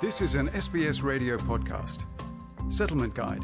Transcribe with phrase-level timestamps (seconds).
[0.00, 2.04] This is an SBS radio podcast.
[2.72, 3.42] Settlement Guide.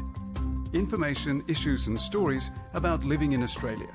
[0.71, 3.89] Information, issues, and stories about living in Australia.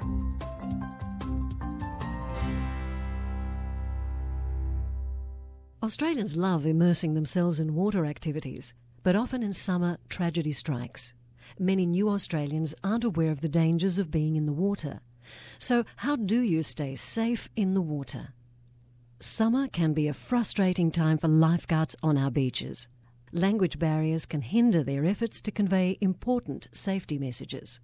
[5.83, 11.15] Australians love immersing themselves in water activities, but often in summer, tragedy strikes.
[11.59, 15.01] Many new Australians aren't aware of the dangers of being in the water.
[15.59, 18.35] So, how do you stay safe in the water?
[19.23, 22.89] Summer can be a frustrating time for lifeguards on our beaches.
[23.33, 27.81] Language barriers can hinder their efforts to convey important safety messages.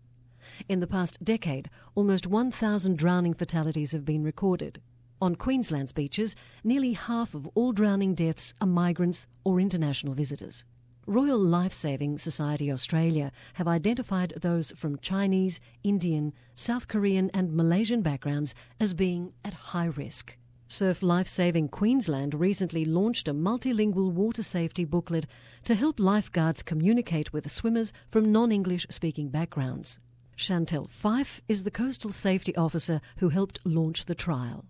[0.67, 4.81] In the past decade, almost 1,000 drowning fatalities have been recorded.
[5.21, 10.65] On Queensland's beaches, nearly half of all drowning deaths are migrants or international visitors.
[11.07, 18.55] Royal Lifesaving Society Australia have identified those from Chinese, Indian, South Korean, and Malaysian backgrounds
[18.81, 20.35] as being at high risk.
[20.69, 25.27] Surf Lifesaving Queensland recently launched a multilingual water safety booklet
[25.65, 30.01] to help lifeguards communicate with swimmers from non English speaking backgrounds.
[30.37, 34.65] Chantel Fife is the Coastal Safety Officer who helped launch the trial.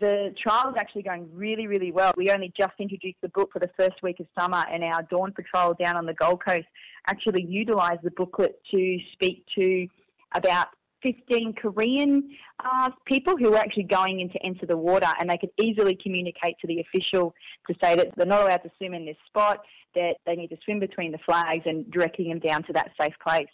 [0.00, 2.14] The trial is actually going really, really well.
[2.16, 5.32] We only just introduced the book for the first week of summer, and our Dawn
[5.32, 6.66] Patrol down on the Gold Coast
[7.06, 9.86] actually utilised the booklet to speak to
[10.34, 10.68] about
[11.02, 12.30] 15 Korean
[12.64, 15.98] uh, people who were actually going in to enter the water, and they could easily
[16.02, 17.34] communicate to the official
[17.68, 19.60] to say that they're not allowed to swim in this spot,
[19.94, 23.14] that they need to swim between the flags, and directing them down to that safe
[23.22, 23.48] place.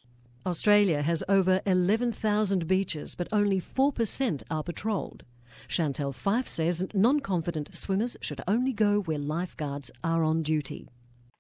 [0.47, 5.25] Australia has over 11,000 beaches, but only 4% are patrolled.
[5.69, 10.89] Chantel Fife says non confident swimmers should only go where lifeguards are on duty.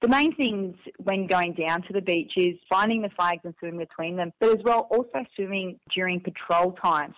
[0.00, 3.80] The main things when going down to the beach is finding the flags and swimming
[3.80, 7.14] between them, but as well also swimming during patrol times.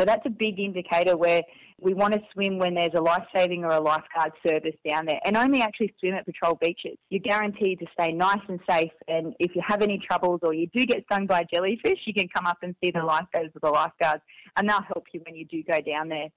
[0.00, 1.42] So that's a big indicator where
[1.78, 5.20] we want to swim when there's a life saving or a lifeguard service down there
[5.24, 6.96] and only actually swim at patrol beaches.
[7.10, 10.68] You're guaranteed to stay nice and safe and if you have any troubles or you
[10.68, 13.60] do get stung by a jellyfish, you can come up and see the lifeguards or
[13.62, 14.22] the lifeguards
[14.56, 16.28] and they'll help you when you do go down there.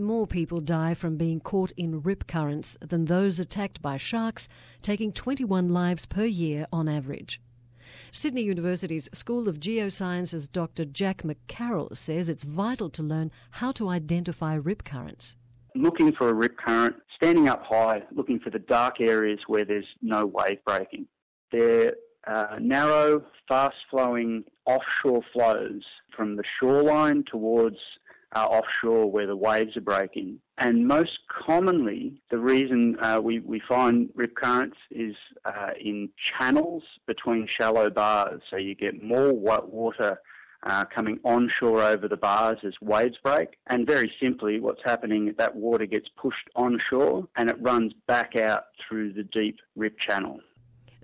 [0.00, 4.48] More people die from being caught in rip currents than those attacked by sharks,
[4.80, 7.40] taking 21 lives per year on average.
[8.12, 10.84] Sydney University's School of Geosciences Dr.
[10.84, 15.34] Jack McCarroll says it's vital to learn how to identify rip currents.
[15.74, 19.96] Looking for a rip current, standing up high, looking for the dark areas where there's
[20.00, 21.06] no wave breaking.
[21.50, 21.94] They're
[22.24, 25.82] uh, narrow, fast flowing offshore flows
[26.16, 27.78] from the shoreline towards
[28.34, 30.38] uh, offshore where the waves are breaking.
[30.58, 36.82] And most commonly, the reason uh, we, we find rip currents is uh, in channels
[37.06, 38.42] between shallow bars.
[38.50, 40.20] So you get more white water
[40.64, 43.50] uh, coming onshore over the bars as waves break.
[43.68, 48.36] And very simply, what's happening, is that water gets pushed onshore and it runs back
[48.36, 50.40] out through the deep rip channel.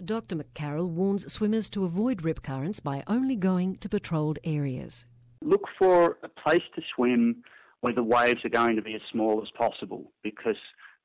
[0.05, 0.35] Dr.
[0.35, 5.05] McCarroll warns swimmers to avoid rip currents by only going to patrolled areas
[5.45, 7.43] look for a place to swim
[7.81, 10.57] where the waves are going to be as small as possible because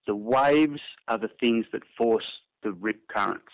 [0.08, 2.26] the waves are the things that force
[2.64, 3.52] the rip currents.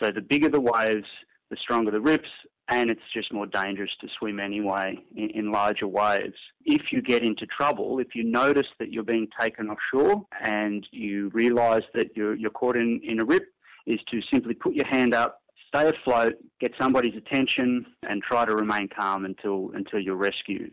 [0.00, 1.06] So the bigger the waves,
[1.50, 2.28] the stronger the rips,
[2.68, 6.36] and it's just more dangerous to swim anyway in, in, larger waves.
[6.66, 11.30] If you get into trouble, if you notice that you're being taken offshore and you
[11.32, 13.46] realise that you're, you're caught in, in a rip,
[13.86, 18.54] is to simply put your hand up, stay afloat, get somebody's attention, and try to
[18.54, 20.72] remain calm until, until you're rescued.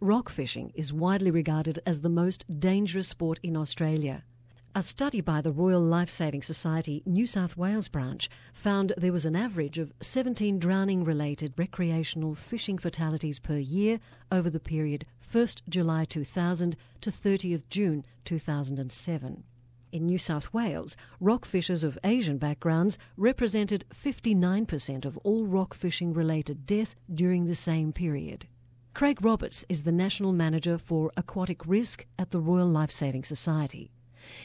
[0.00, 4.24] Rock fishing is widely regarded as the most dangerous sport in Australia.
[4.74, 9.34] A study by the Royal Lifesaving Society New South Wales branch found there was an
[9.34, 13.98] average of 17 drowning related recreational fishing fatalities per year
[14.30, 19.42] over the period 1st July 2000 to 30th June 2007.
[19.92, 26.64] In New South Wales, rockfishers of Asian backgrounds represented 59% of all rock fishing related
[26.64, 28.46] death during the same period.
[28.94, 33.90] Craig Roberts is the National Manager for Aquatic Risk at the Royal Lifesaving Society.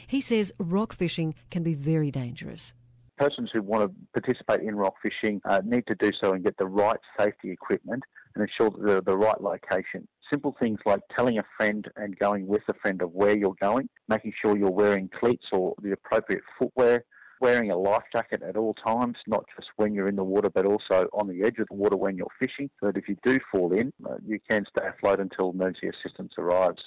[0.07, 2.73] He says rock fishing can be very dangerous.
[3.17, 6.57] Persons who want to participate in rock fishing uh, need to do so and get
[6.57, 8.03] the right safety equipment
[8.33, 10.07] and ensure that they're the right location.
[10.29, 13.89] Simple things like telling a friend and going with a friend of where you're going,
[14.07, 17.03] making sure you're wearing cleats or the appropriate footwear,
[17.41, 20.65] wearing a life jacket at all times, not just when you're in the water, but
[20.65, 23.39] also on the edge of the water when you're fishing, so that if you do
[23.51, 26.81] fall in, uh, you can stay afloat until emergency assistance arrives.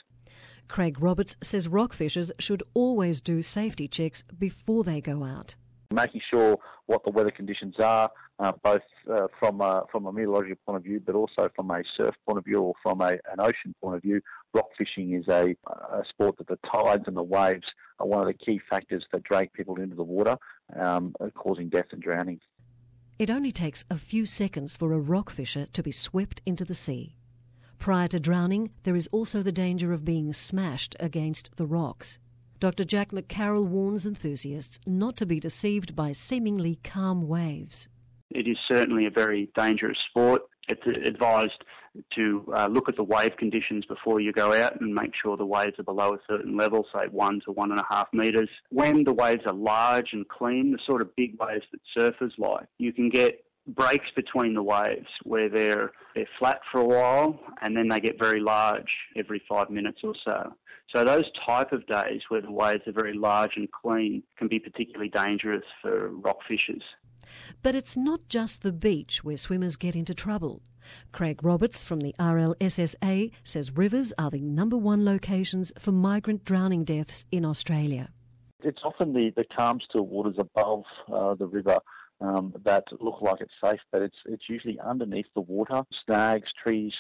[0.67, 5.55] Craig Roberts says rockfishers should always do safety checks before they go out
[5.93, 10.57] making sure what the weather conditions are, uh, both uh, from a, from a meteorological
[10.67, 13.41] point of view, but also from a surf point of view or from a, an
[13.41, 14.21] ocean point of view,
[14.55, 15.57] rock fishing is a,
[15.93, 17.67] a sport that the tides and the waves
[17.99, 20.37] are one of the key factors that drag people into the water,
[20.79, 22.39] um, causing death and drowning.
[23.19, 26.75] It only takes a few seconds for a rock fisher to be swept into the
[26.75, 27.17] sea.
[27.79, 32.19] Prior to drowning, there is also the danger of being smashed against the rocks.
[32.61, 32.85] Dr.
[32.85, 37.89] Jack McCarroll warns enthusiasts not to be deceived by seemingly calm waves.
[38.31, 40.43] It is certainly a very dangerous sport.
[40.69, 41.63] It's advised
[42.17, 45.47] to uh, look at the wave conditions before you go out and make sure the
[45.47, 48.49] waves are below a certain level, say one to one and a half metres.
[48.71, 52.67] When the waves are large and clean, the sort of big waves that surfers like,
[52.79, 57.77] you can get breaks between the waves where they're they're flat for a while and
[57.77, 60.53] then they get very large every five minutes or so.
[60.95, 64.59] So those type of days where the waves are very large and clean can be
[64.59, 66.83] particularly dangerous for rock fishers.
[67.63, 70.63] But it's not just the beach where swimmers get into trouble.
[71.13, 76.85] Craig Roberts from the RLSSA says rivers are the number one locations for migrant drowning
[76.85, 78.09] deaths in Australia.
[78.63, 81.79] It's often the, the calm, still waters above uh, the river
[82.21, 86.93] um, that look like it's safe, but it's it's usually underneath the water, snags, trees,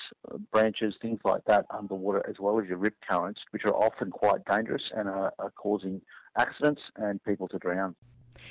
[0.52, 4.44] branches, things like that underwater, as well as your rip currents, which are often quite
[4.44, 6.00] dangerous and are, are causing
[6.36, 7.96] accidents and people to drown.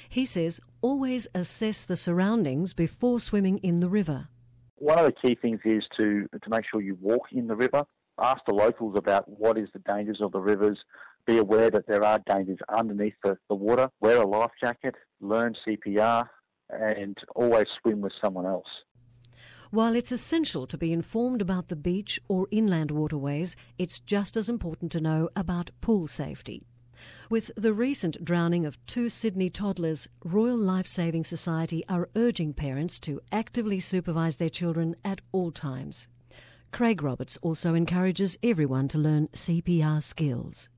[0.09, 4.27] He says always assess the surroundings before swimming in the river.
[4.75, 7.85] One of the key things is to to make sure you walk in the river.
[8.19, 10.77] Ask the locals about what is the dangers of the rivers.
[11.25, 13.89] Be aware that there are dangers underneath the, the water.
[14.01, 14.95] Wear a life jacket.
[15.19, 16.27] Learn CPR
[16.69, 18.67] and always swim with someone else.
[19.69, 24.47] While it's essential to be informed about the beach or inland waterways, it's just as
[24.47, 26.65] important to know about pool safety.
[27.29, 32.99] With the recent drowning of two Sydney toddlers, Royal Life Saving Society are urging parents
[33.01, 36.07] to actively supervise their children at all times.
[36.71, 40.69] Craig Roberts also encourages everyone to learn CPR skills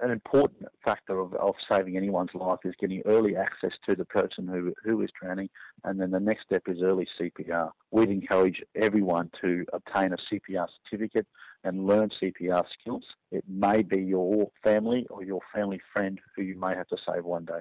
[0.00, 4.46] an important factor of, of saving anyone's life is getting early access to the person
[4.46, 5.48] who, who is drowning,
[5.84, 7.70] and then the next step is early CPR.
[7.90, 11.26] We'd encourage everyone to obtain a CPR certificate
[11.64, 13.04] and learn CPR skills.
[13.30, 17.24] It may be your family or your family friend who you may have to save
[17.24, 17.60] one day.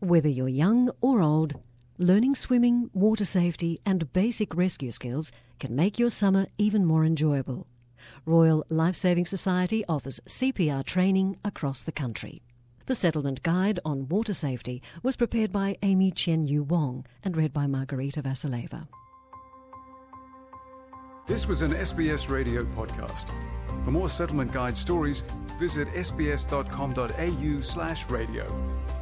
[0.00, 1.54] Whether you're young or old,
[1.98, 7.66] learning swimming, water safety, and basic rescue skills can make your summer even more enjoyable.
[8.26, 12.42] Royal Life Saving Society offers CPR training across the country.
[12.86, 17.52] The Settlement Guide on Water Safety was prepared by Amy Chen Yu Wong and read
[17.52, 18.88] by Margarita Vasileva.
[21.26, 23.30] This was an SBS radio podcast.
[23.84, 25.22] For more Settlement Guide stories,
[25.60, 28.99] visit sbs.com.au slash radio.